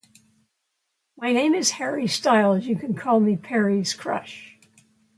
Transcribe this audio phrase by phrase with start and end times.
[1.15, 4.57] My name is Harry Styles, you can call me Perrie's crush.